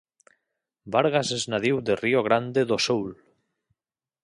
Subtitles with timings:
[0.95, 3.07] Vargas és nadiu de Rio Grande do Sul.